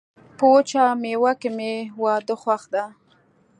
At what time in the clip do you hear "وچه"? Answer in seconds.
0.53-0.83